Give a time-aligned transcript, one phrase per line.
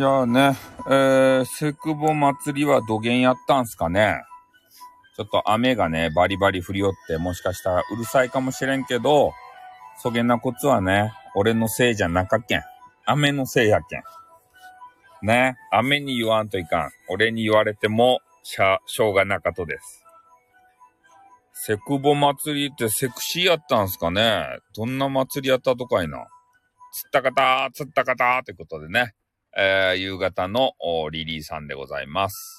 [0.00, 0.56] いやね、
[0.86, 4.22] えー、セクボ祭りは土源やったんすかね。
[5.14, 9.34] ちょっと雨がね、バリバリ降りよって、もしかしたらうるさいかもしれんけど、
[9.98, 12.62] そげなこつはね、俺のせいじゃなかけん。
[13.04, 14.02] 雨のせいやけん。
[15.20, 16.90] ね、雨に言わんといかん。
[17.10, 20.02] 俺に言われても、しゃ、しょうがなかとです。
[21.52, 26.26] セクボ祭りってセクシーやったんすかねどんな祭りやったとかいな。
[26.90, 29.12] 釣った方、釣った方ってことでね。
[29.56, 30.72] えー、夕方の
[31.10, 32.58] リリーさんでございます。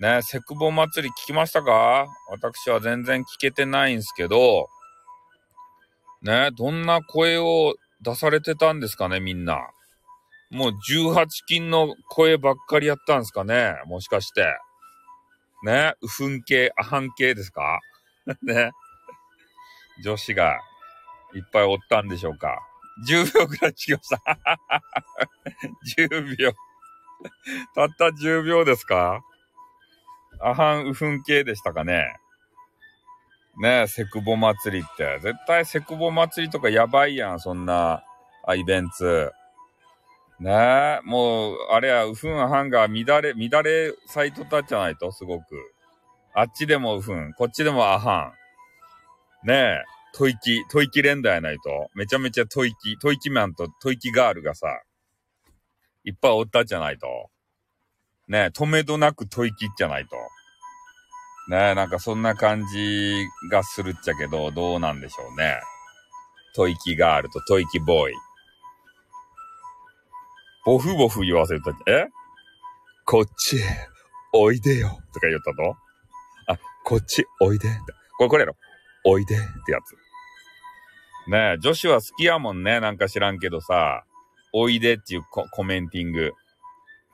[0.00, 2.06] ね、セクボ祭り聞きましたか？
[2.30, 4.68] 私は全然聞けてないんすけど、
[6.22, 9.58] ね、どんな声を出されてたんですかね、みんな。
[10.50, 14.56] もう18金の声ばっかりやったんですかねもしかして。
[15.64, 17.80] ね、うふん系、あはん系ですか？
[18.42, 18.70] ね。
[20.04, 20.60] 女子が
[21.34, 22.60] いっぱいおったんでしょうか。
[23.06, 24.20] 10秒くらい違いました。
[26.02, 26.52] 10秒。
[27.74, 29.22] たった10秒ですか？
[30.40, 32.16] アハンウフン系でしたかね？
[33.60, 35.18] ねえ、セクボ祭りって。
[35.20, 38.04] 絶対セクボ祭りとかやばいやん、そんな、
[38.44, 39.32] あ、イベント。
[40.38, 45.74] ねえ、もう、あれや、ウフンアハンが乱れ、乱れサイトたじゃないと、すごく。
[46.34, 48.32] あっちでもウフン、こっちでもアハ
[49.44, 49.48] ン。
[49.48, 49.82] ねえ、
[50.18, 51.90] 吐息、吐息連打やないと。
[51.94, 54.66] めちゃめちゃ吐息、吐息マンと吐息ガールがさ、
[56.02, 57.30] いっぱいおったじゃないと。
[58.26, 60.16] ね、止めどなく吐息じゃないと。
[61.48, 65.60] ね、なんかそんな感じがするっちゃけど、どうなんでしょうね。
[66.56, 68.14] 吐息ガールと吐息ボーイ。
[70.64, 71.70] ボフボフ言わせた。
[71.86, 72.08] え？
[73.06, 73.60] こっちへ、
[74.34, 74.88] おいでよ。
[75.14, 75.76] とか言ったと？
[76.48, 77.68] あ、こっち、おいで。
[78.18, 78.56] これ、これやろ。
[79.04, 79.96] おいでってやつ。
[81.28, 82.80] ねえ、女子は好きやもんね。
[82.80, 84.04] なんか知らんけどさ、
[84.54, 86.32] おいでっていうココメンティング。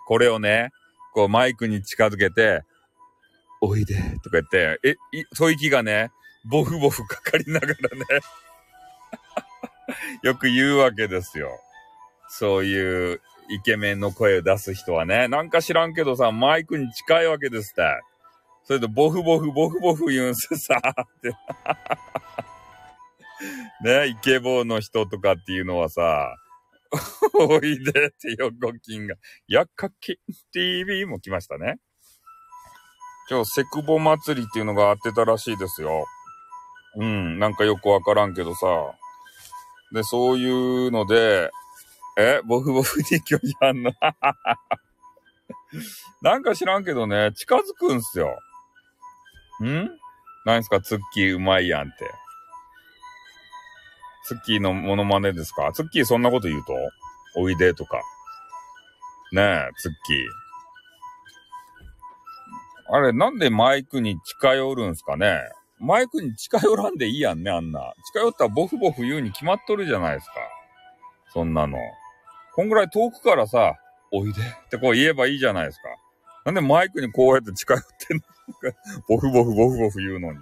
[0.06, 0.70] これをね、
[1.12, 2.62] こうマイクに近づけて、
[3.60, 6.12] おいでとか言って、え、い、吐息がね、
[6.44, 7.76] ボフボフかかりながらね
[10.22, 11.50] よく言うわけですよ。
[12.28, 17.82] そういうイケメンの声を出す人はね、なんか知らんけどさ、マイクに近いわけですって。
[18.62, 21.34] それでボフボフボフボフ言うんすさ、って
[23.82, 26.36] ね、イケボーの人とかっていうのはさ、
[27.34, 29.16] おいでって横金が、
[29.48, 30.18] やっかき
[30.52, 31.78] TV も来ましたね。
[33.30, 36.06] 今日、セクボ祭りっていうのがあってたらしいですよ。
[36.96, 38.66] うん、なんかよくわからんけどさ。
[39.92, 40.48] で、そうい
[40.88, 41.50] うので、
[42.16, 43.92] えボフボフに拒否反応？
[46.22, 48.38] なんか知らんけどね、近づくんすよ。
[49.62, 49.90] ん？
[50.44, 52.10] 何すか、ツッキーうまいやんって。
[54.26, 55.70] ツッキーのモノマネですか？
[55.72, 56.72] ツッキーそんなこと言うと？
[57.36, 58.00] おいでとか。
[59.32, 60.16] ねえ、ツッキー。
[62.90, 65.40] あれ、なんでマイクに近寄るんすかね？
[65.78, 67.92] マイクに近寄らんでいいやんね、あんな。
[68.12, 70.34] 近寄ったらボフボフ言うに決まっとるじゃないですか。
[71.32, 71.78] そんなの。
[72.54, 73.74] こんぐらい遠くからさ、
[74.12, 75.88] おいでってこう言えばいいじゃないですか。
[76.44, 78.22] なんでマイクにこうやって近寄ってんの？
[79.08, 80.38] ボフボフボフボフ言うのに。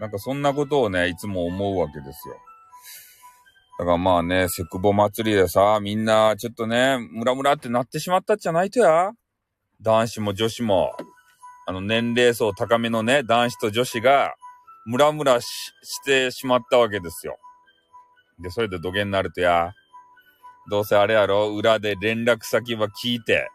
[0.00, 2.36] なんかそんなことをね、いつも思うわけですよ。
[3.78, 9.10] だからまあね、セクボ祭りでさ、みんなちょっとね、ムラムラってなってしまったっちゃないとや。
[9.80, 10.92] 男子も女子も、
[11.66, 14.34] あの年齢層高めのね、男子と女子が、
[14.86, 15.46] ムラムラし
[15.82, 17.38] してしまったわけですよ。
[18.38, 19.72] で、それで土下になるとや、
[20.70, 23.48] どうせあれやろ、裏で連絡先は聞いて、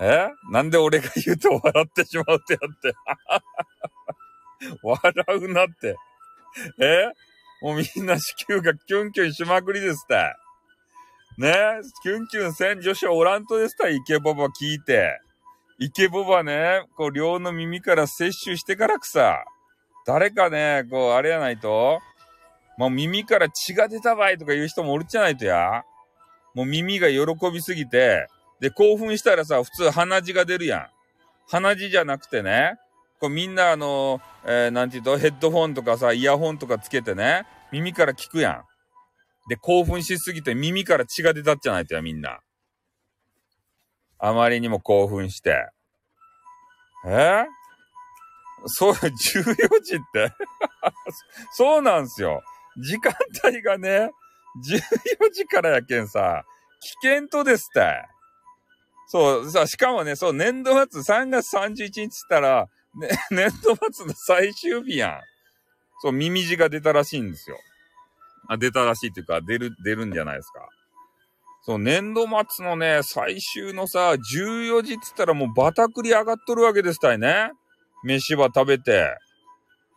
[0.00, 0.28] え？
[0.50, 2.94] なんで俺が言うと笑ってしまうってやって。
[4.82, 5.96] 笑うなって。
[6.80, 7.10] え？
[7.62, 10.34] もうみんな子宮がキュンキュンしまくりですって。
[11.38, 11.54] ね？
[12.02, 15.20] キュンキュンせん女子おらんとですたイケボバ聞いて。
[15.78, 19.44] イケボバね、こう両の耳から摂取してからくさ。
[20.06, 22.00] 誰かね、こうあれやないと、
[22.78, 25.84] もう耳から血が出たばいとか言う人もおるじゃないとや。
[26.54, 28.28] もう耳が喜びすぎて、
[28.60, 30.86] で、興奮したらさ、普通鼻血が出るやん。
[31.48, 32.76] 鼻血じゃなくてね、
[33.20, 38.64] こうみんなあの、えー、なんて言うと、ヘッドホンとかさ、イヤホンとかつけてね、耳から聞くやん。
[39.48, 42.40] で、興奮しすぎて耳から血が出たっちゃないとや、みんな。
[44.18, 45.68] あまりにも興奮して。
[47.06, 47.44] えー、
[48.66, 49.10] そう、14
[49.82, 50.32] 時って？
[51.52, 52.42] そうなんすよ。
[52.78, 53.14] 時間
[53.44, 54.10] 帯がね、
[54.64, 56.44] 14時からやけんさ、
[57.02, 58.04] 危険とですって。
[59.08, 65.20] そう、さ、しかもね、そう、年度末3月31日ったら、ね、 年度末の最終日やん。
[66.00, 67.58] そう、耳血が出たらしいんですよ。
[68.48, 70.68] あ、出たらしいっていうか、出る、出るんじゃないですか。
[71.62, 77.50] そう、年度末のね、最終のさ、14時って言ったらもうバタクリ上がっとるわけですたいね。
[78.04, 79.16] 飯は食べて。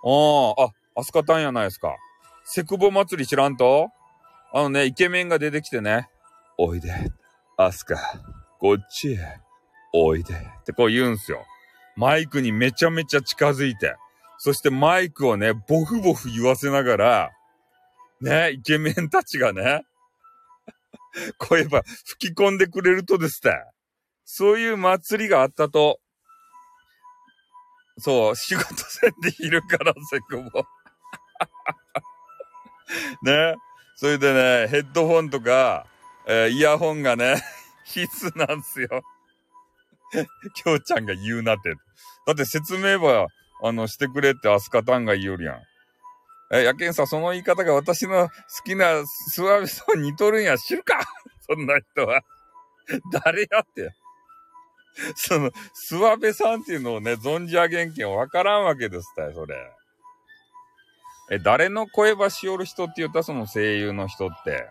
[0.04, 1.96] ああ、あ、アスカタンやないですか。
[2.44, 3.90] セクボ祭り知らんと？
[4.52, 6.10] あのね、イケメンが出てきてね。
[6.58, 6.92] おいで、
[7.56, 7.98] アスカ、
[8.60, 9.40] こっちへ、
[9.94, 10.34] おいで。
[10.34, 11.46] ってこう言うんすよ。
[12.00, 13.98] マイクにめちゃめちゃ近づいて。
[14.38, 17.32] そしてマイクをね、ボフボフ言わせながら、
[18.22, 19.84] ね、イケメンたちがね、
[21.38, 23.52] 声ば吹き込んでくれるとですね、
[24.24, 26.00] そういう祭りがあったと、
[27.98, 30.64] そう、仕事せんでいるから、セクボ。
[33.24, 33.56] ね。
[33.98, 35.86] それでね、ヘッドホンとか、
[36.26, 37.44] えー、イヤホンがね、
[37.84, 39.04] 必須なんすよ。
[40.54, 41.74] きょうちゃんが言うなって。
[42.26, 43.28] だって説明ば、
[43.62, 45.62] あの、してくれってアスカタンが言うよりやん。
[46.52, 48.34] え、やけんさ、その言い方が私の好
[48.66, 51.00] きなスワベさん似とるんや、知るか
[51.48, 52.22] そんな人は。
[53.24, 53.94] 誰やって。
[55.16, 59.56] その、スワベさんっていうのをね、存じ上げんけんわからんわけですたよ、それ。
[61.32, 63.22] え、誰の声ばしおる人って言った？
[63.22, 64.68] その声優の人って。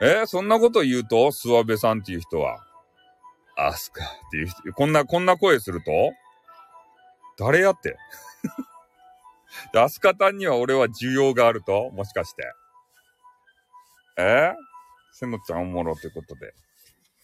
[0.00, 1.32] えそんなこと言うと？
[1.32, 2.62] スワベさんっていう人は。
[3.60, 6.12] アスカっていう人、こんな、こんな声すると？
[7.38, 7.96] 誰やって？
[9.72, 11.90] で、アスカタンには俺は需要があると？
[11.90, 12.52] もしかして。
[14.16, 14.52] え？
[15.12, 16.54] せのちゃんおもろってことで。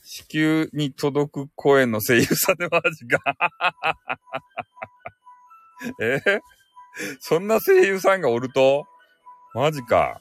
[0.02, 3.20] 地球に届く声の声優さんでマジか
[6.00, 6.20] え？
[7.20, 8.86] そんな声優さんがおると？
[9.54, 10.20] マジか。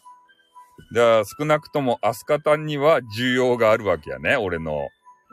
[0.94, 4.38] じゃあ少なくともアスカタンには需要があるわけやね。
[4.38, 4.89] 俺の、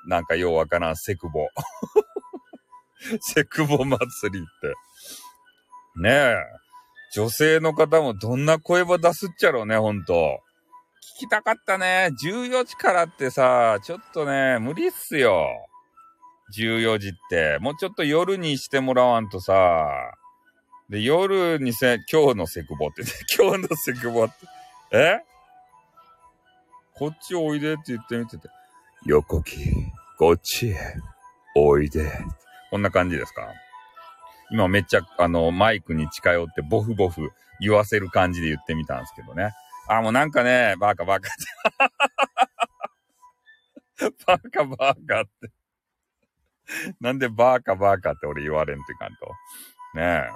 [0.07, 1.49] なんかようわからんセクボ。
[3.21, 4.01] セクボ祭
[4.33, 4.75] りって。
[5.97, 6.37] ねえ。
[7.13, 10.41] 女性の方もどんな声ば出すっちゃろうね、ほんと。
[11.17, 12.11] 聞きたかったね。
[12.23, 15.49] 14時からってさ、ちょっとね、無理っすよ。
[16.57, 17.59] 14時って。
[17.61, 20.15] もうちょっと夜にしてもらわんとさ。
[20.89, 24.35] で、夜にせ、今日のセクボって、ね 今日のセクボって。
[24.93, 25.21] え？
[26.95, 28.49] こっちおいでって言ってみてて。
[29.07, 29.57] 横木、
[30.19, 30.77] こっちへ、
[31.57, 32.13] おいで。
[32.71, 33.49] こんな感じですか？
[34.51, 37.31] 今めっちゃ、あの、マイクに近寄ってボフボフ
[37.61, 39.53] 言わせる感じで言ってみたんですけどね。
[39.89, 41.33] あ、もうなんかね、バカバカっ
[43.99, 44.11] て。
[44.27, 44.77] バカバ
[45.07, 45.51] カって。
[47.01, 49.27] なんでバーカバーカって俺言われんってかんと。
[49.95, 50.31] ねえ。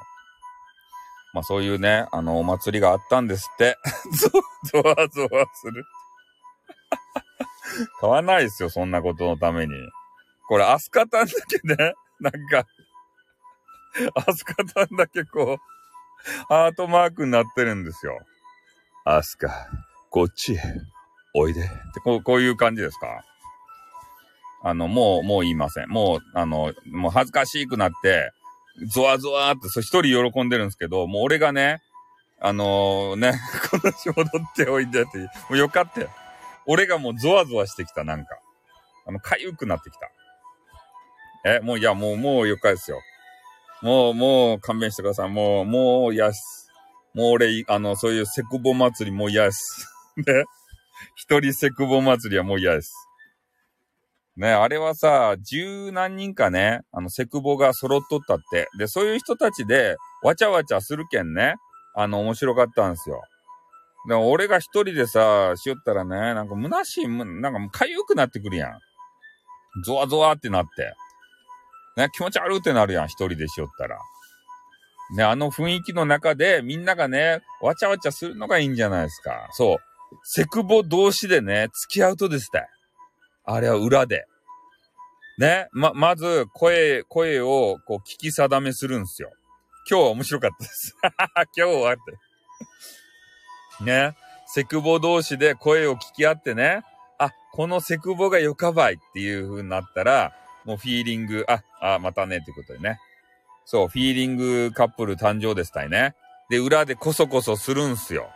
[1.32, 3.76] まあそういうね、あの、お祭りがあったんですって。
[4.72, 5.84] ゾワゾワする。
[8.00, 9.72] 買わないですよ、そんなことのために。
[10.48, 12.66] これ、アスカタンだけね、 なんか、
[14.14, 18.18] アスカタンだけこう、ハートマークになってるんですよ。
[19.04, 19.68] アスカ、
[20.10, 20.60] こっちへ、
[21.34, 21.62] おいで。
[21.62, 23.24] ってこう、こういう感じですか？
[24.62, 25.88] あの、もう、もう言いません。
[25.90, 28.32] もう、あの、もう恥ずかしくなって、
[28.86, 31.82] ゾワゾワって、そ一人喜んでるんですけど、もう俺がね、
[32.40, 33.32] あのー、ね、
[33.70, 36.10] この仕戻っておいでって、もうよかったよ。
[36.66, 38.38] 俺がもうゾワゾワしてきた、なんか。
[39.06, 40.10] あの、かゆくなってきた。
[41.44, 43.00] え、もういや、もう、もうよかですよ。
[43.82, 45.30] もう、もう勘弁してください。
[45.30, 46.70] もう、もう嫌です。
[47.14, 49.86] もう俺、あの、そういうセクボ祭りもう嫌です。
[50.16, 50.44] ね。
[51.16, 52.94] 一人セクボ祭りはもう嫌です。
[54.36, 58.68] ね、あれはさ、十何人かね、あの、セクボが揃っとったって。
[58.78, 61.54] で、そういう人たちで、わちゃわちゃするけんね、
[61.94, 63.22] あの、面白かったんですよ。
[64.06, 68.78] でも、俺が一人でさ、しよったらね、なんか虚しい、なんかもう痒くなってくるやん。
[69.84, 70.94] ゾワゾワってなって。
[71.96, 73.98] ね、気持ち悪ってなるやん、一人でしよったら。
[75.16, 79.48] ね、あの雰囲気の中でみんながね、わちゃわちゃするのがいいんじゃないですか。
[79.52, 79.76] そう。
[80.22, 82.66] セクボ同士でね、付き合うとですね。
[83.44, 84.26] あれは裏で。
[85.38, 89.30] ね、ま、まず、声、声を、こう、聞き定めするんですよ。
[89.90, 90.96] 今日は面白かったです。
[91.56, 92.00] 今日はって。
[93.80, 94.14] ね、
[94.46, 96.82] セクボ同士で声を聞き合ってね、
[97.18, 100.32] あ、このセクボがよかばいっていう風になったら、
[100.64, 102.98] もうフィーリング、あ、あ、またねってことでね。
[103.64, 106.14] そう、フィーリングカップル誕生ですたいね。
[106.50, 108.30] で、裏でこそこそするんすよ。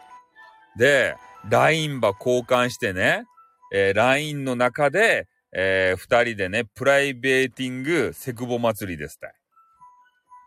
[0.76, 1.16] で、
[1.48, 3.24] LINE ば交換してね、
[3.72, 9.32] えー、LINE の中で、えー、二人でね、プライベーティングセクボ祭りですたい。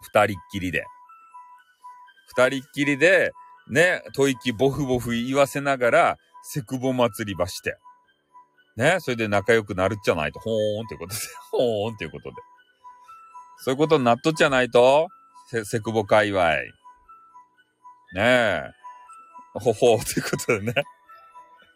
[0.01, 0.85] 二人っきりで。
[2.27, 3.33] 二人っきりで、
[3.69, 7.77] ね、吐息ボフボフ言わせながら、セクボ祭りばして。
[8.75, 11.19] ね、それで仲良くなるっちゃないと、ほーんっていうことで、
[11.51, 12.35] ほーんっていうことで。
[13.57, 15.07] そういうことになっとっちゃないと、
[15.47, 16.55] せ、セクボ界隈。
[16.55, 16.61] ね
[18.15, 18.71] え。
[19.53, 20.73] ほほーっていうことでね。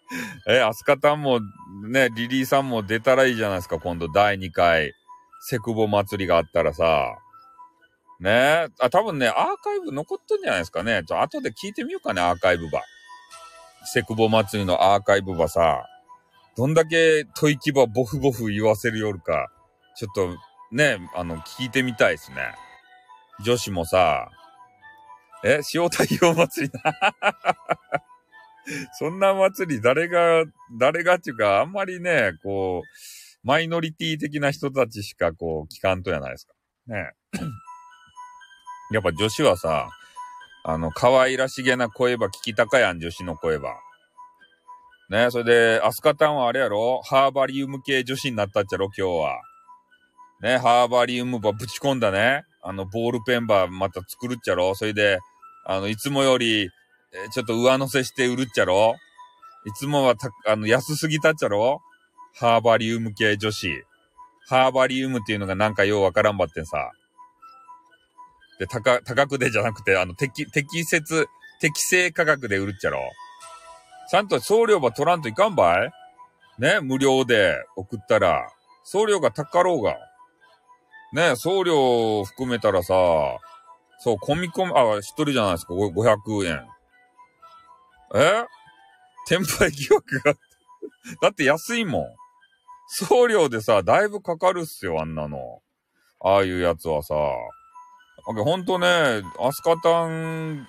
[0.47, 1.39] え、アスカタンも、
[1.87, 4.93] ね、リリーさんも出たらいいじゃないですか、今度第2回、
[5.41, 7.17] セクボ祭りがあったらさ。
[8.19, 11.03] ねえあ、多分ね、アーカイブ残ってんじゃないですかね。
[11.05, 12.81] ちょ、後で聞いてみようかね、アーカイブば。
[13.85, 15.85] セクボ祭りのアーカイブばさ、
[16.57, 19.51] どんだけ吐息ばボフボフ言わせるよるか、
[19.97, 20.37] ちょっと、
[20.71, 22.37] ね、あの、聞いてみたいですね。
[23.43, 24.29] 女子もさ、
[25.43, 26.71] え、塩太陽祭り？
[26.83, 27.15] な。
[28.97, 30.43] そんな祭り誰が、
[30.79, 36.53] 誰がっていうか、あんまりね、こう、マイノリティ的な人たちしかこう、聞かんとやないですか。
[36.87, 37.11] ね。
[38.91, 39.89] やっぱ女子はさ、
[40.63, 43.75] あの、可愛らしげな声ば聞きたかやん、女子の声ば。
[45.09, 47.01] ね、それで、アスカタンはあれやろ？
[47.03, 49.41] ハーバリウム系女子になったっちゃろ、今日は。
[50.41, 52.43] ね、ハーバリウムばぶち込んだね。
[52.63, 55.19] あの、ボールペンばまた作るっちゃろそれで、
[55.65, 56.69] あの、いつもより、え
[57.31, 58.95] ちょっと上乗せして売るっちゃろ
[59.65, 61.81] いつもはた、あの、安すぎたっちゃろ
[62.33, 63.83] ハーバリウム系女子。
[64.47, 66.91] ハーバリウムっていうのがなんかようわからんばってんさ。
[68.59, 71.27] で、高、高くでじゃなくて、あの、適、適切、
[71.59, 72.99] 適正価格で売るっちゃろ
[74.09, 75.91] ちゃんと送料ば取らんといかんばい？
[76.59, 78.49] ね、無料で送ったら、
[78.83, 79.97] 送料が高ろうが。
[81.13, 82.93] ね、送料を含めたらさ、
[83.99, 86.65] そう、込み込み、あ、一人じゃないですか、500円。
[88.13, 88.45] え
[89.27, 90.35] 転売疑惑が
[91.21, 92.05] だって安いもん。
[92.87, 95.61] 送料でさ、だいぶかかるっすよ、あんなの。
[96.19, 97.15] ああいうやつはさ。
[98.25, 98.87] ほんとね、
[99.39, 100.67] アスカタン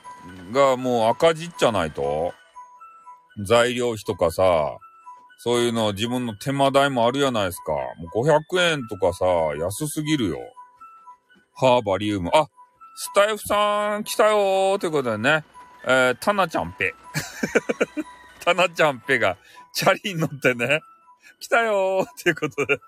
[0.52, 2.34] がもう赤字っちゃないと？
[3.44, 4.78] 材料費とかさ、
[5.38, 7.72] そういうの自分の手間代もあるやないですか。
[7.72, 9.25] もう500円とかさ、
[9.58, 10.38] 安すぎるよ。
[11.54, 12.30] ハーバリウム。
[12.32, 12.46] あ、
[12.94, 15.44] スタイフさん来たよーということでね。
[15.84, 16.94] えー、タナちゃんぺ。
[18.40, 19.36] タナちゃんぺが
[19.72, 20.80] チャリに乗ってね、
[21.38, 22.78] 来たよーっていうことで、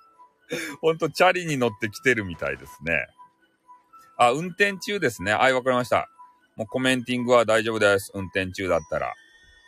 [0.80, 3.06] ほんとチャリに乗って来てるみたいですね。
[4.18, 5.32] あ、運転中ですね。
[5.32, 6.08] はい、わかりました。
[6.56, 8.10] もうコメンティングは大丈夫です。
[8.14, 9.14] 運転中だったら。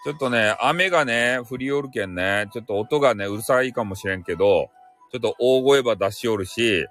[0.04, 4.68] ちょっとね、雨がね、降りおるけんね、ちょっと音がね、うるさいかもしれんけど、
[5.12, 6.86] ちょっと大声ば出しおるし、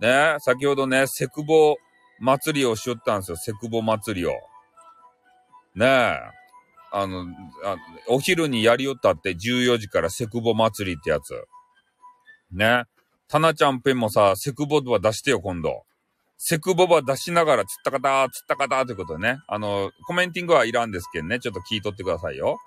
[0.00, 1.76] ね、先ほどね、セクボ
[2.20, 3.36] 祭りをしよったんですよ。
[3.36, 4.32] セクボ祭りを。
[5.74, 6.18] ねえ。
[6.92, 7.22] あの、
[7.64, 7.76] あ
[8.08, 11.32] お昼にやりよったって14時からセクボ祭りってやつ。
[12.52, 12.84] ね。
[13.28, 15.84] タナちゃんペンもさ、セクボは出してよ、今度。
[16.44, 19.38] セクボバ出しながら、つったかた、つったかたということでね。
[19.46, 21.38] あの、コメンティングはいらんですけどね。
[21.38, 22.58] ちょっと聞いとってくださいよ。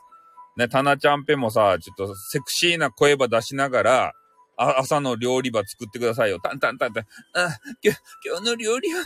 [0.56, 4.14] ね、タナちゃんペもさ、ちょっとセクシーな声ば出しながら、
[4.56, 6.40] あ、朝の料理場作ってくださいよ。
[6.40, 7.04] タンタンタンタン。
[7.34, 9.02] あ、今日、今日の料理は、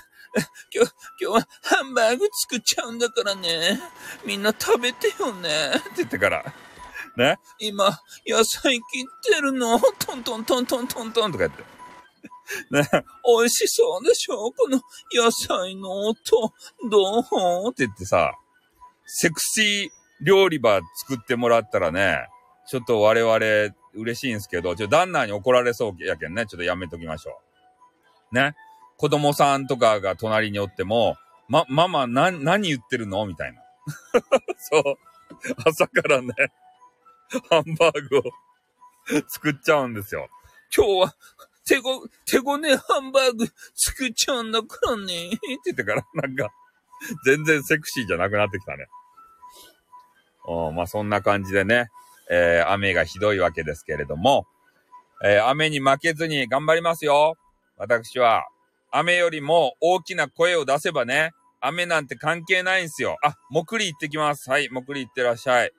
[0.72, 3.80] 今日、今日はハンバーグ作っちゃうんだからね。
[4.24, 5.50] みんな食べてよね。
[5.78, 6.46] って言ってから。
[7.18, 7.38] ね。
[7.58, 7.86] 今、
[8.28, 9.80] 野菜切ってるの。
[9.80, 11.79] トントントントントントンとかやって。
[12.72, 12.88] ね。
[13.26, 14.82] 美味しそうでしょこの
[15.14, 16.54] 野菜の音。
[16.90, 18.34] どうって言ってさ、
[19.06, 19.90] セクシー
[20.22, 22.28] 料理場作ってもらったらね、
[22.68, 26.46] ちょっと我々嬉しいんですけど、ちょ、旦那に怒られそうやけんね。
[26.46, 27.40] ちょっとやめときましょ
[28.32, 28.36] う。
[28.36, 28.56] ね。
[28.98, 31.16] 子供さんとかが隣におっても、
[31.48, 33.26] ま、ママ、な、何言ってるの？
[33.26, 33.62] みたいな。
[34.58, 34.84] そう。
[35.66, 36.34] 朝からね、
[37.50, 38.24] ハンバーグを
[39.28, 40.28] 作っちゃうんですよ。
[40.76, 41.16] 今日は、
[41.70, 45.28] 手ご、手ごねハンバーグ作っちゃうんだからね。
[45.30, 46.50] って言ってから、なんか、
[47.26, 48.88] 全然セクシーじゃなくなってきたね。
[50.46, 51.92] おまあそんな感じでね、
[52.32, 54.48] えー、雨がひどいわけですけれども、
[55.24, 57.38] えー、雨に負けずに頑張りますよ。
[57.78, 58.48] 私は。
[58.92, 63.18] 雨よりも大きな声を出せばね、雨なんて関係ないんすよ。
[63.22, 64.50] あ、もくり行ってきます。
[64.50, 65.72] はい、もくり行ってらっしゃい。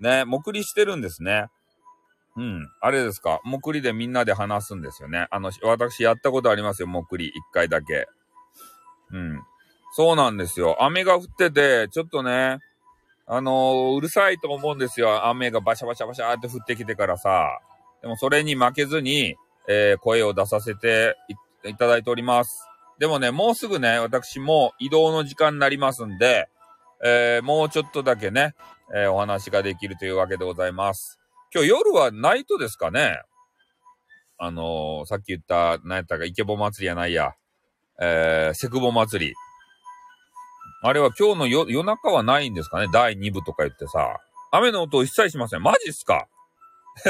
[0.00, 1.48] ね、もくりしてるんですね。
[2.36, 2.68] うん。
[2.80, 3.40] あれですか？
[3.44, 5.26] もくりでみんなで話すんですよね。
[5.30, 6.88] あの、私やったことありますよ。
[6.88, 7.28] もくり。
[7.28, 8.08] 一回だけ。
[9.10, 9.42] うん。
[9.94, 10.82] そうなんですよ。
[10.82, 12.58] 雨が降ってて、ちょっとね、
[13.26, 15.26] あのー、うるさいと思うんですよ。
[15.26, 17.60] 雨がバシャバシャバシャって降ってきてからさ。
[18.00, 19.36] でもそれに負けずに、
[19.68, 21.16] えー、声を出させて
[21.64, 22.66] いただいております。
[22.98, 26.48] でもね、もうすぐね、私も移動の時間になりますんで、
[27.04, 28.54] えー、もうちょっとだけね、
[28.94, 31.18] え、お話ができるというわけでございます。
[31.54, 33.20] 今日夜はナイトですかね
[34.38, 37.34] あのー、さっき言った、何やったか、イケボ祭りやないや、
[38.00, 39.34] えー、セクボ祭り。
[40.82, 44.18] あれは今日の夜夜中はないんですかね第2部とか言ってさ。
[44.50, 45.62] 雨の音を一切しません。
[45.62, 46.26] マジっすか、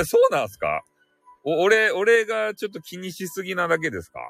[0.05, 0.83] そうなんすか？
[1.45, 4.21] お、俺、俺がちょっと気にしすぎなだけですか？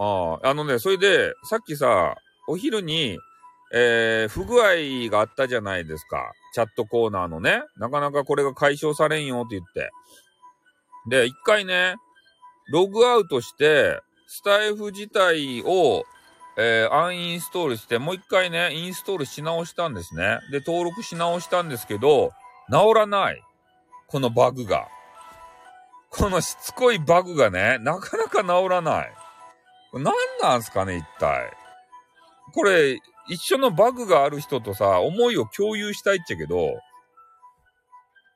[0.00, 2.16] ああ、あのね、それで、さっきさ、
[2.48, 3.18] お昼に、
[3.72, 6.32] えー、不具合があったじゃないですか。
[6.54, 7.62] チャットコーナーのね。
[7.76, 9.90] なかなかこれが解消されんよって言って。
[11.08, 11.96] で、一回ね、
[12.70, 16.04] ログアウトして、スタイフ自体を、
[16.58, 20.40] えー、アンインストールして、もう一回ね、インストールし直したんですね。
[20.50, 22.32] で、登録し直したんですけど、
[22.70, 23.42] 治らない。
[24.08, 24.88] このバグが。
[26.10, 29.12] このしつこいバグがね、なかなか治らない。
[29.92, 31.52] 何なんすかね、一体。
[32.54, 32.98] これ、
[33.28, 36.78] 一緒のバグがある人とさ、思いを共有したいっちゃけど、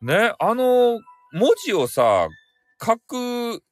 [0.02, 1.00] ね、あの、
[1.32, 2.28] 文字をさ、
[2.84, 3.62] 書く、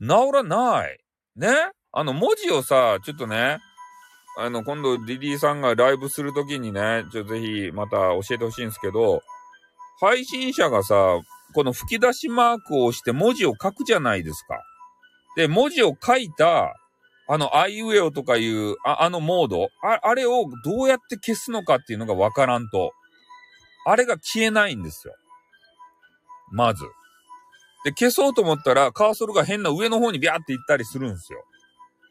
[0.00, 0.98] 治らない。
[1.36, 1.48] ね
[1.92, 3.58] あの、文字をさ、ちょっとね、
[4.38, 9.20] あの、今度、リリーさんがライブするときにね、ちょっとぜひ、また教えてほしいんですけど、
[10.00, 10.94] 配信者がさ、
[11.54, 14.62] この吹き出しマークを押して文字を書くじゃないですか。
[15.36, 16.74] で、文字を書いた、
[17.30, 19.68] あの、アイウェオとかいう、ああのモード？
[19.82, 22.92] あ、あれをどうやって消すのかっていうのがわからんと。
[23.84, 25.14] あれが消えないんですよ。
[26.50, 26.84] まず。
[27.84, 31.44] で、消そうと思ったら、カーソルが変な上の方にビャーって行ったりするんですよ。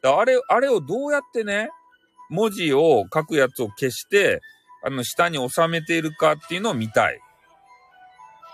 [0.04, 1.72] あれ、あれをどうやってね、
[2.30, 4.42] 文字を書くやつを消して、
[4.84, 7.20] あの、下に収めているかっていうのを見たい。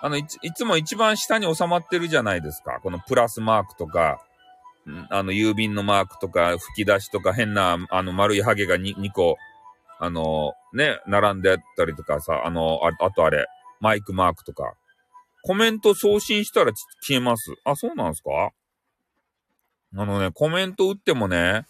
[0.01, 2.79] あのいつ、いつも一番下に収まってるじゃないですか。
[2.82, 4.22] このプラスマークとか、
[5.09, 9.37] あの、郵便のマークとか、吹き出しとか、変な、あの、丸いハゲが 2, 2個、
[9.99, 13.47] あの、ね、並んであったりとかさ、あの、ああとあれ、
[13.79, 14.73] マイクマークとか。
[15.45, 16.71] コメント送信したら
[17.01, 17.53] 消えます。
[17.65, 18.51] あ、そうなんですか？
[19.95, 21.65] あのね、コメント打ってもね、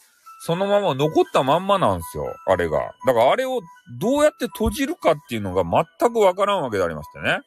[0.45, 2.77] そのまま残ったまんまなんですよ、あれが。
[3.05, 3.61] だからあれを
[3.99, 5.63] どうやって閉じるかっていうのが
[5.99, 7.39] 全くわからんわけでありましてね。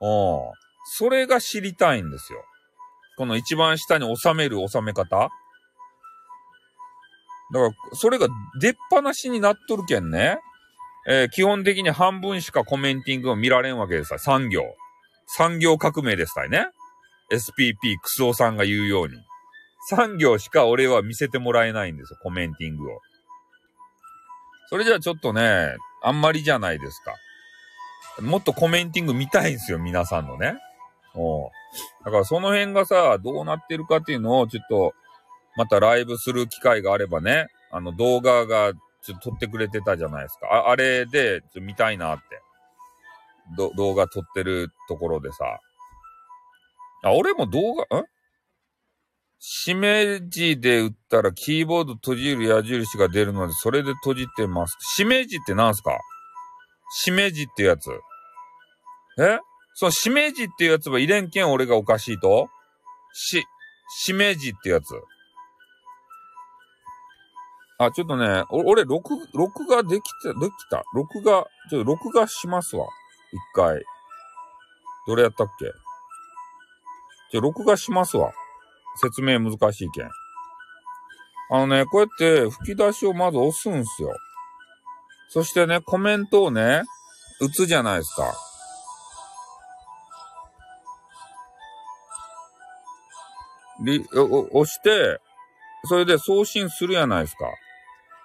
[0.00, 0.38] うん。
[0.84, 2.44] それが知りたいんですよ。
[3.16, 5.30] この一番下に収める収め方？
[7.52, 8.28] だから、それが
[8.60, 10.38] 出っ放しになっとるけんね。
[11.08, 14.62] えー、基本的に半分しかコメンティングを見られんわけですよ産業。
[15.26, 16.68] 産業革命ですたいね。
[17.32, 19.14] SPP クスオさんが言うように。
[19.88, 22.98] 産業しか俺は見せてもらえないんですよ、コメンティングを。
[24.68, 27.14] それじゃあちょっとね、あんまりじゃないですか。
[28.22, 30.54] もっとコメンティング見たいんですよ、皆さんのね。
[31.14, 31.50] お
[32.04, 34.94] だからその辺がさ、どうなってるかっていうのを、ちょっと、
[35.56, 40.46] またライブする機会があればね、あの動画がちょっと撮ってくれてたじゃないですか。
[40.46, 42.24] ああれで、ちょっと見たいなって。
[43.56, 45.58] ど、動画撮ってるところでさ。
[47.02, 48.04] あ、俺も動画、ん
[49.38, 54.76] しめじで打ったらキーボード閉じる矢印が出るので、それで閉じてます。
[54.96, 55.98] しめじって何すか？
[56.92, 57.90] しめじってやつ。
[59.18, 59.38] え？
[59.80, 62.50] そのしめじっていうやつは入れんけん俺がおかしいと？
[63.14, 63.42] し、
[63.88, 64.92] しめじってやつ。
[67.78, 70.82] あ、ちょっとね、俺、録、録画できた、できた？
[70.94, 72.84] 録画、ちょっと録画しますわ。
[73.32, 73.82] 一回。
[75.06, 75.64] どれやったっけ？
[77.32, 78.32] じゃ、録画しますわ。
[79.00, 80.10] 説明難しいけん。
[81.52, 84.14] あのね、こうやって吹き出しをまず押すんすよ。
[85.30, 86.82] そしてね、コメントをね、
[87.40, 88.34] 打つじゃないですか。
[93.80, 95.20] り、押して、
[95.84, 97.46] それで送信するやないですか。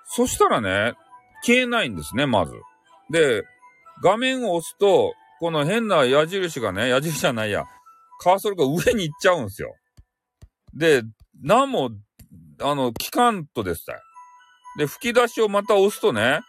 [0.07, 0.93] そしたらね、
[1.43, 2.53] 消えないんですね、まず。
[3.09, 3.43] で、
[4.03, 7.65] 画面を押すと、この変な矢印がね、矢印じゃないや、
[8.19, 9.75] カーソルが上に行っちゃうんですよ。
[10.73, 11.03] で、
[11.41, 11.91] 何も、
[12.61, 13.93] あの、聞かんとですた
[14.77, 16.41] で、吹き出しをまた押すとね、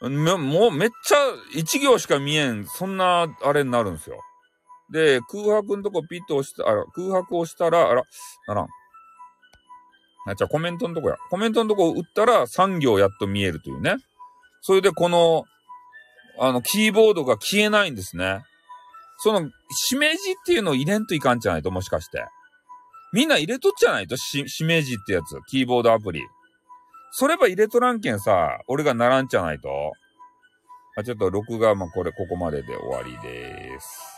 [0.00, 1.16] もうめっちゃ
[1.54, 4.20] 一行しか見えん、そんなあれになるんですよ。
[4.90, 8.02] で、空白のとこピッと押した、あ空白を押したら、あら、
[8.46, 8.68] ならん。
[10.26, 11.16] あ、じゃあコメントのとこや。
[11.30, 13.96] コメントのとこ打ったら3行やっと見えるというね。
[14.60, 15.44] それでこの、
[16.38, 18.42] あの、キーボードが消えないんですね。
[19.18, 22.24] その、しめじっていうのを入れんといかんじゃないと、もしかして。
[23.12, 25.40] みんな入れとっちゃないと、し、しめじってやつ。
[25.48, 26.20] キーボードアプリ。
[27.10, 29.68] それば入れとらんけんさ、俺がならんじゃないと。
[30.96, 34.17] あ、ちょっと録画、まあ、これ、ここまでで終わりです。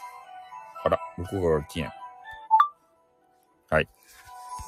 [0.84, 1.92] あら、録画が消えん。
[3.70, 3.88] はい。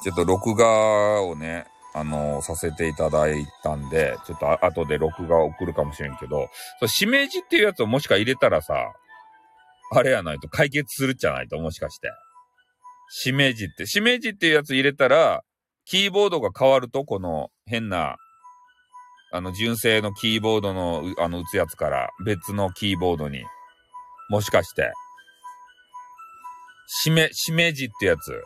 [0.03, 6.49] ちょっと録画をね、あのー、させていただいたんで、ちょっと後で録画を送るかもしれんけど、
[6.79, 8.93] そう、しめじっていうやつをもしか入れたらさ、
[9.91, 12.09] あれやないと解決するじゃないと、もしかして。
[13.09, 15.43] しめじって、しめじっていうやつ入れたら、
[15.85, 18.17] キーボードが変わると、この変な、
[19.31, 23.43] あの、純正のキーボードの、あの、打つやつから別のキーボードに、
[24.29, 24.91] もしかして、
[26.87, 28.41] しめ、しめじってやつ。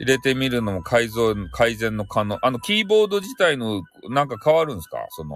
[0.00, 2.38] 入れてみるのも改造、改善の可能。
[2.42, 5.06] あの、キーボード自体の、なんか変わるんですか？
[5.10, 5.34] その、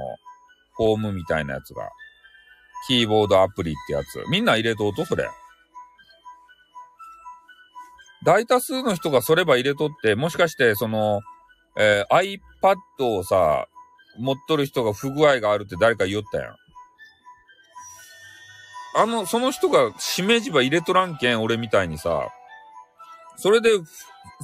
[0.74, 1.88] ホームみたいなやつが。
[2.87, 4.24] キーボードアプリってやつ。
[4.31, 5.29] みんな入れとうとそれ。
[8.24, 11.20] 大多数の人がそれば入れとって、もしかしてその、
[11.77, 13.66] えー、iPad をさ、
[14.18, 16.57] 持っとる人が不具合があるって誰か言おったやん。
[18.94, 22.28] あの、その人がしめじば入れとらんけん、俺みたいにさ、
[23.37, 23.70] それで、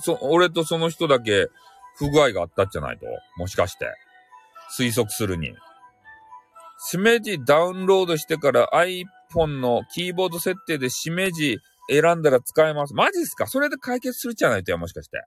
[0.02, 1.48] そ、俺とその人だけ
[1.96, 3.86] 不具合があったんじゃないともしかして。
[4.76, 5.52] 推測するに。
[6.88, 11.58] しめじダウンロードしてから iPhone のキーボード設定でしめじ
[11.90, 12.94] 選んだら使えます。
[12.94, 13.48] マジっすか？
[13.48, 15.24] それで解決するじゃないとや、もしかして。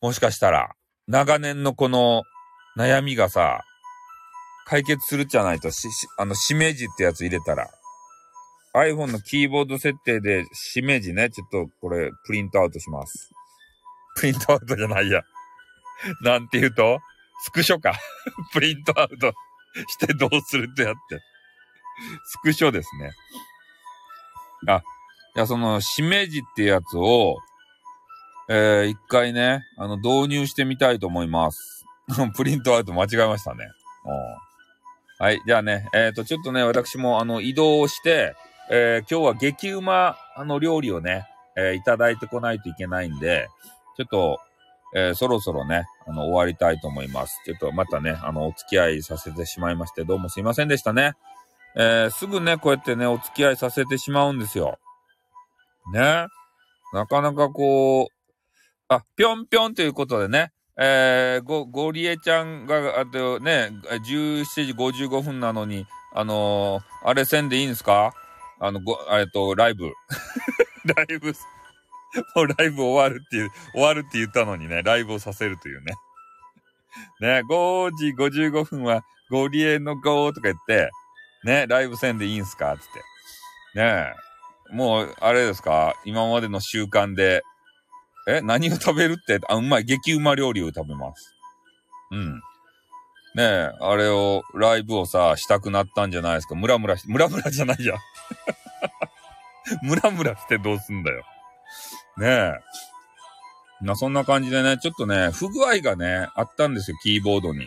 [0.00, 0.72] もしかしたら、
[1.06, 2.22] 長年のこの
[2.76, 3.62] 悩みがさ、
[4.66, 7.70] 解決するじゃないと、し、しあの、しめじってやつ入れたら。
[8.74, 13.30] iPhone のキーボード設定で、しめじね、ちょっとこれ、プリントアウトします。
[14.16, 15.22] プリントアウトじゃないや。
[16.22, 16.98] なんて言うと
[17.42, 17.94] スクショか。
[18.52, 19.32] プリントアウト
[19.88, 21.20] してどうするってやって。
[22.24, 23.12] スクショですね。
[24.68, 24.82] あ、
[25.36, 27.38] いや、その、しめじってやつを、
[28.48, 31.86] えー、一回ね、あの、導入してみたいと思います。
[32.36, 33.68] プリントアウト間違えましたね。
[35.18, 35.40] はい。
[35.46, 38.34] じゃあね、えっ、ー、と、ちょっとね、私も、あの、移動して、
[38.72, 43.48] えー、今日は激うま、あの、料理をね、えー、いただいてこないといけないんで、
[43.96, 44.38] ちょっと、
[44.94, 47.40] えー、そろそろね、あの、終わりたいと思います。
[47.44, 51.14] ちょっとまたね、あの、お付き合いさせてしまいまして、どうもすいませんでしたね。
[51.76, 54.78] えー、すぐね、こうやってね、お付き合いさせてしまうんですよ。
[55.92, 56.26] ね。
[56.92, 58.14] なかなかこう、
[58.88, 63.70] あ、ぴょんぴょんということでね、えー、ご、ゴリエちゃんが、あとね、
[64.06, 64.72] 17時
[65.06, 68.12] 55分なのに、あのー、あれせんでいいんですか？
[68.60, 69.92] あの、ご、えっと、ライブ。
[70.84, 71.28] ライブ、
[72.36, 75.94] もうライブ終わるっていう、終わるって言ったのにね、ライブをさせるというね。
[77.20, 80.90] ね、5時55分は、ゴリエの5とか言って、
[81.44, 82.92] ね、ライブせんでいいんすかつっ
[83.74, 83.80] て。
[83.80, 84.12] ね
[84.70, 87.42] もう、あれですか今までの習慣で、
[88.28, 89.84] え何を食べるってあ、うまい。
[89.84, 91.34] 激うま料理を食べます。
[92.10, 92.42] うん。
[93.34, 96.54] ねえ、あれを、ライブをさ、したくなったんじゃないですか。
[96.56, 97.94] ムラムラして、ムラムラじゃないや。
[99.82, 101.24] ムラムラしてどうすんだよ。
[102.18, 102.52] ねえ。
[103.82, 107.66] まあ、そんな感じでね、ちょっとね、不具合がね、あったんですよ、キーボードに。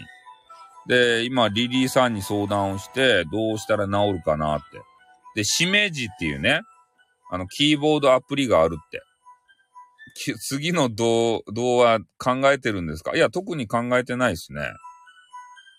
[0.85, 4.81] で、今、リリーさんに相談をして、どうしたら治るかなって。
[5.35, 6.59] で、しめじっていうね、
[7.31, 9.01] あの、キーボードアプリがあるって。
[10.41, 13.15] 次の動、動画考えてるんですか？
[13.15, 14.71] いや、特に考えてないですね。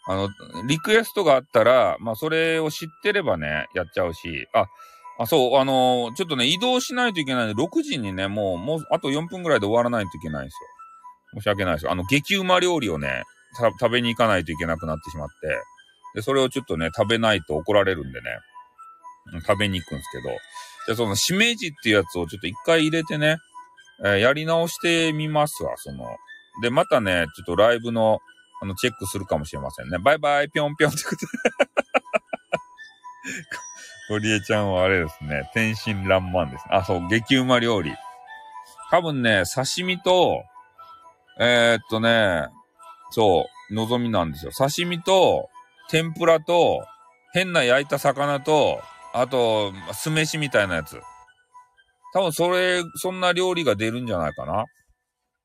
[0.07, 0.29] あの、
[0.67, 4.67] リクエストがあったら、まあ、それを知ってればね、やっちゃうし、あ、
[5.19, 10.55] あ、そう、あのー、ちょっとね、移動しないといけないんで、6時にね、もう、もう、あと4分ぐらいで終わらないといけないんです
[11.35, 11.41] よ。
[11.41, 11.91] 申し訳ないです。
[11.91, 13.23] あの、激うま料理をね、
[13.81, 15.35] 食べに行かないといけなくなってしまって、
[16.17, 18.27] で、それをちょっとね、食べないと怒られるんでね、
[19.47, 20.35] 食べに行くんですけど、
[20.87, 23.39] じゃその、しめじっていうやつをちょっと一回入れてね、
[24.05, 26.05] えー、やり直してみますわ、その。
[26.63, 28.21] で、またね、ちょっとライブの、
[28.61, 29.99] あの、チェックするかもしれませんね。
[29.99, 31.27] バイバイ、ぴょんぴょんってことで。
[34.11, 36.77] ゴリエちゃんはあれですね、天真爛漫です、ね。
[36.77, 37.95] あ、そう、激うま料理。
[38.91, 40.45] 多分ね、刺身と、
[41.41, 42.49] えー、っとね、
[43.11, 44.53] そう、望みなんですよ。
[44.53, 45.49] 刺身と、
[45.89, 46.87] 天ぷらと、
[47.33, 48.81] 変な焼いた魚と、
[49.13, 51.01] あと、酢飯みたいなやつ。
[52.13, 54.65] 多分それ、そんな料理が出るんじゃないかな。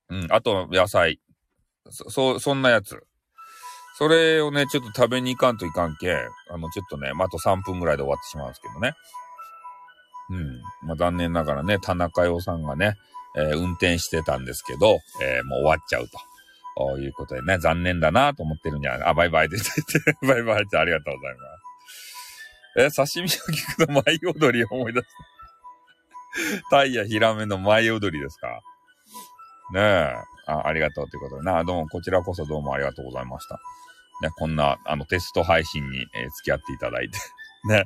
[0.09, 0.31] うん。
[0.31, 1.19] あと、野菜。
[1.91, 3.03] そ、そ、そんなやつ。
[3.97, 6.13] それをね、ちょっと食べに行かんといかんけ、
[6.49, 8.93] あの、ちょっとね、まあ、あと3分ぐらいで終わってしまうんですけどね。
[10.29, 10.87] うん。
[10.87, 12.95] まあ、残念ながらね、田中洋さんがね、
[13.37, 16.17] えー、運転してたんですけど、えー、もう終わっちゃうと。
[16.97, 21.59] いうことでね、残念だなと思ってるんじゃないあ、バイバイって言って、 バイバイってありがとうございます。
[22.77, 25.07] え刺身を聞くと舞踊りを思い出す。
[26.69, 28.61] タイやヒラメの舞踊りですか？
[29.73, 30.15] ねえ。
[30.49, 31.63] あありがとうということでな。
[31.63, 33.59] どうも、こちらこそどうもありがとうございました。
[34.21, 37.17] ね、こんな、あの、テスト配信に、えー、付き合っていただいて
[37.69, 37.85] ね。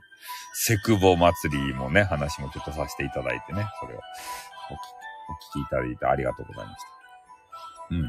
[0.53, 6.87] セクボ祭りもね、話もちょっとさせていただいてね、それをお聞きいただいてありがとうございました。
[7.91, 8.03] うん。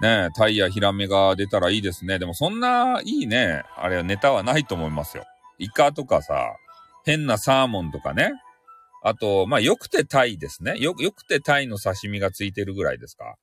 [0.00, 2.18] ねえ、タイやヒラメが出たらいいですね。
[2.18, 5.24] でもそんないいね、あれはネタはないと思いますよ。
[5.58, 6.56] イカとかさ、
[7.04, 8.32] 変なサーモンとかね、
[9.02, 10.76] あと、まあ、よくてタイですね。
[10.78, 13.36] よ、よくてタイの刺身がついてるぐらいですか。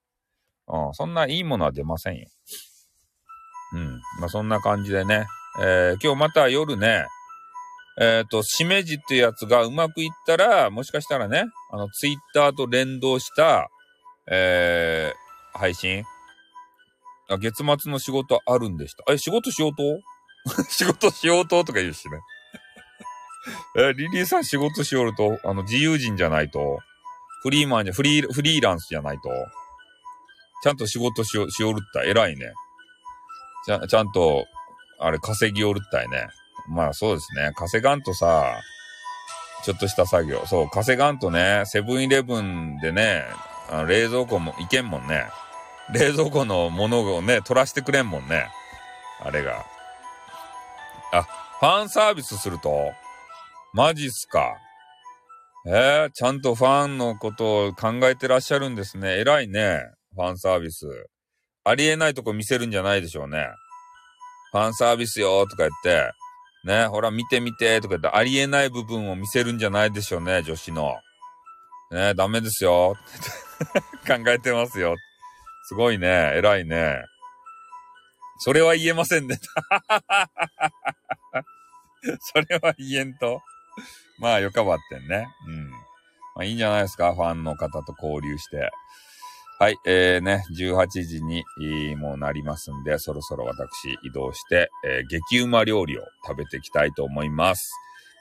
[0.67, 2.27] うん、そんないいものは出ませんよ。
[3.73, 4.01] うん。
[4.19, 5.27] まあ、そんな感じでね。
[5.59, 7.05] えー、今日また夜ね、
[7.99, 13.69] えっ、ー、と、しめじっていうやつがうまくいったら、もしかしたらね、あの、ツイッターと連動した、
[14.29, 16.03] えー、配信
[17.29, 19.11] あ、月末の仕事あるんでした。
[19.11, 20.01] え、仕事しようと？
[20.69, 22.19] 仕事しようととか言うしね。
[23.77, 26.79] え、リリーさん仕事しよると、あの、自由人じゃないと、
[27.41, 29.29] フリーマンじゃ、フリー、フリーランスじゃないと、
[30.63, 32.53] ちゃんと仕事しよ、しおるった偉いね。
[33.65, 34.45] ちゃ、ちゃんと、
[34.99, 36.27] あれ、稼ぎおるったいね。
[36.67, 37.51] まあそうですね。
[37.55, 38.59] 稼がんとさ、
[39.63, 40.43] ちょっとした作業。
[40.45, 43.23] そう、稼がんとね、セブンイレブンでね、
[43.69, 45.25] あの冷蔵庫もいけんもんね。
[45.93, 48.47] 冷蔵庫のものをね、取らしてくれんもんね。
[49.19, 49.65] あれが。
[51.11, 51.23] あ、
[51.59, 52.93] ファンサービスすると？
[53.73, 54.55] マジっすか。
[55.67, 59.19] えー、ちゃんとファンのことを考えてらっしゃるんですね。
[59.19, 59.81] 偉いね。
[60.15, 60.87] ファンサービス。
[61.65, 63.49] ありえないとこ見せるんじゃないでしょうね。
[64.51, 66.11] ファンサービスよとか言って、
[66.63, 70.95] ね、ほら見てみてとか言って、ありえない部分を見せるんじゃないでしょうね、女子の。
[71.91, 72.95] ね、ダメですよ。
[74.07, 74.95] 考えてますよ。
[75.67, 77.03] すごいね、偉いね。
[78.39, 79.39] それは言えませんね。
[82.21, 83.41] それは言えんと。
[84.19, 85.27] まあ、よかばってんね。
[85.47, 85.69] うん。
[85.69, 85.79] ま
[86.37, 87.13] あ、いいんじゃないですか。
[87.13, 88.71] ファンの方と交流して。
[89.57, 91.45] はい、えー、ね、18時に
[91.95, 97.71] もうなりますんで、そろそろ私移動して、えー、激うま料理を食べていきたいと思います。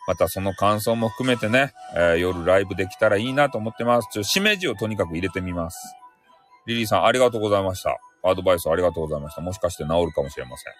[0.07, 4.09] またその感想も含めてね、えー、夜ライブできたらいいなと思ってます。
[4.12, 5.97] ちょ、しめじをとにかく入れてみます。
[6.66, 7.99] リリーさん、ありがとうございました。
[8.23, 9.40] アドバイスありがとうございました。
[9.40, 10.70] もしかして治るかもしれませ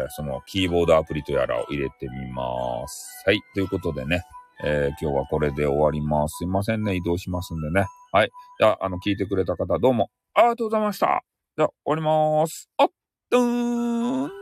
[0.00, 0.02] ん。
[0.02, 3.24] えー、そのキーボードアプリとやらを入れてみます。
[3.26, 3.40] はい。
[3.52, 4.22] ということでね、
[4.64, 6.38] えー、今日はこれで終わります。
[6.38, 6.96] すいませんね。
[6.96, 7.86] 移動しますんでね。
[8.12, 8.30] はい。
[8.58, 11.22] じゃあ、あの、聞いてくれた方どうもありがとうございました。
[11.56, 12.68] じゃあ、終わります。
[12.78, 12.88] あっ、
[13.30, 14.35] どーん